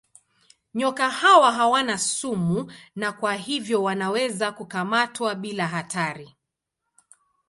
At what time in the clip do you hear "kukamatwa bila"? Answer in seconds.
4.51-5.67